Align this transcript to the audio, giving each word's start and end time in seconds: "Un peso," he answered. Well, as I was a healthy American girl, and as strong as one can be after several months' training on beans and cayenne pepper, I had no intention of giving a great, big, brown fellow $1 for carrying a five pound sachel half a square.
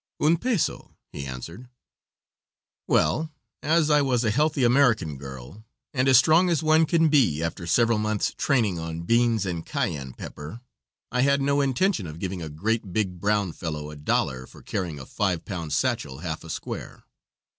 "Un 0.19 0.35
peso," 0.35 0.95
he 1.13 1.27
answered. 1.27 1.69
Well, 2.87 3.29
as 3.61 3.91
I 3.91 4.01
was 4.01 4.23
a 4.23 4.31
healthy 4.31 4.63
American 4.63 5.15
girl, 5.19 5.63
and 5.93 6.07
as 6.07 6.17
strong 6.17 6.49
as 6.49 6.63
one 6.63 6.87
can 6.87 7.07
be 7.07 7.43
after 7.43 7.67
several 7.67 7.99
months' 7.99 8.33
training 8.35 8.79
on 8.79 9.03
beans 9.03 9.45
and 9.45 9.63
cayenne 9.63 10.13
pepper, 10.13 10.61
I 11.11 11.21
had 11.21 11.39
no 11.39 11.61
intention 11.61 12.07
of 12.07 12.17
giving 12.17 12.41
a 12.41 12.49
great, 12.49 12.91
big, 12.91 13.19
brown 13.19 13.51
fellow 13.53 13.93
$1 13.95 14.47
for 14.49 14.63
carrying 14.63 14.97
a 14.97 15.05
five 15.05 15.45
pound 15.45 15.71
sachel 15.71 16.17
half 16.21 16.43
a 16.43 16.49
square. 16.49 17.03